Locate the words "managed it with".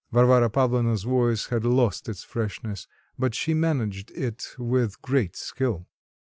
3.53-4.99